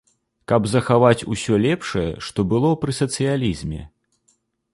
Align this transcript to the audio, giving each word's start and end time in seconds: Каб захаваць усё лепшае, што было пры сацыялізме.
Каб 0.51 0.61
захаваць 0.69 1.27
усё 1.35 1.59
лепшае, 1.65 2.07
што 2.29 2.47
было 2.55 2.73
пры 2.85 2.91
сацыялізме. 3.01 3.81